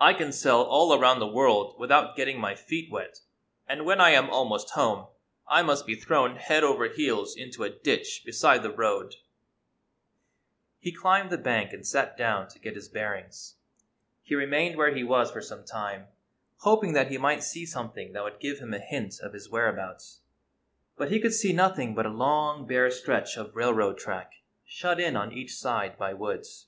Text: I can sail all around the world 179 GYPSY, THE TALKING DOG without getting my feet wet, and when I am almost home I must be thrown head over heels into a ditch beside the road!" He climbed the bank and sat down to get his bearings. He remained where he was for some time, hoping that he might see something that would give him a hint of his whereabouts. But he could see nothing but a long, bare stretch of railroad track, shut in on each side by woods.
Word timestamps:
I 0.00 0.14
can 0.14 0.32
sail 0.32 0.62
all 0.62 0.92
around 0.92 1.20
the 1.20 1.28
world 1.28 1.78
179 1.78 1.78
GYPSY, 1.78 1.78
THE 1.78 1.78
TALKING 1.78 1.78
DOG 1.78 1.80
without 1.80 2.16
getting 2.16 2.40
my 2.40 2.54
feet 2.56 2.90
wet, 2.90 3.20
and 3.68 3.86
when 3.86 4.00
I 4.00 4.10
am 4.10 4.28
almost 4.28 4.70
home 4.70 5.06
I 5.46 5.62
must 5.62 5.86
be 5.86 5.94
thrown 5.94 6.34
head 6.38 6.64
over 6.64 6.88
heels 6.88 7.36
into 7.36 7.62
a 7.62 7.70
ditch 7.70 8.22
beside 8.26 8.64
the 8.64 8.72
road!" 8.74 9.14
He 10.80 10.90
climbed 10.90 11.30
the 11.30 11.38
bank 11.38 11.72
and 11.72 11.86
sat 11.86 12.16
down 12.16 12.48
to 12.48 12.58
get 12.58 12.74
his 12.74 12.88
bearings. 12.88 13.58
He 14.24 14.34
remained 14.34 14.76
where 14.76 14.92
he 14.92 15.04
was 15.04 15.30
for 15.30 15.40
some 15.40 15.64
time, 15.64 16.08
hoping 16.62 16.92
that 16.94 17.06
he 17.06 17.16
might 17.16 17.44
see 17.44 17.64
something 17.64 18.12
that 18.12 18.24
would 18.24 18.40
give 18.40 18.58
him 18.58 18.74
a 18.74 18.80
hint 18.80 19.20
of 19.22 19.32
his 19.34 19.48
whereabouts. 19.48 20.22
But 20.96 21.12
he 21.12 21.20
could 21.20 21.32
see 21.32 21.52
nothing 21.52 21.94
but 21.94 22.06
a 22.06 22.10
long, 22.10 22.66
bare 22.66 22.90
stretch 22.90 23.36
of 23.36 23.54
railroad 23.54 23.98
track, 24.00 24.32
shut 24.66 24.98
in 24.98 25.14
on 25.14 25.30
each 25.32 25.54
side 25.54 25.96
by 25.96 26.12
woods. 26.12 26.66